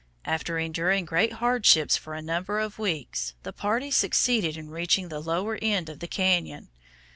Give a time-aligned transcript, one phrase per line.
[0.25, 5.19] After enduring great hardships for a number of weeks, the party succeeded in reaching the
[5.21, 6.69] lower end of the cañon.